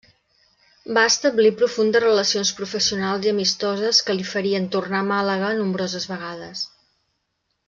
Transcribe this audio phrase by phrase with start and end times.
[0.97, 6.67] Va establir profundes relacions professionals i amistoses que li farien tornar a Màlaga nombroses vegades.